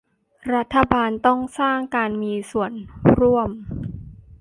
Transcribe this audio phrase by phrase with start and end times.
[0.53, 2.71] รัฐบาลต้องสร้างการมีส่วน
[3.17, 3.49] ร่วม